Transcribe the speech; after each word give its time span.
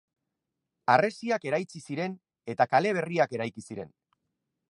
Harresiak 0.93 1.45
eraitsi 1.49 1.81
ziren 1.83 2.17
eta 2.55 2.69
kale 2.73 2.95
berriak 3.01 3.39
eraiki 3.39 3.67
ziren. 3.71 3.93